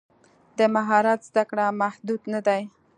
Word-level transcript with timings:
د 0.57 0.59
مهارت 0.75 1.19
زده 1.29 1.43
کړه 1.49 1.65
محدود 1.81 2.21
نه 2.33 2.39
ده. 2.47 2.57